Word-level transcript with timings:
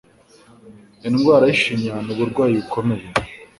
Indwara 1.07 1.43
y'ishinya 1.49 1.93
ni 2.05 2.11
uburwayi 2.13 2.53
bukomeye 2.59 3.05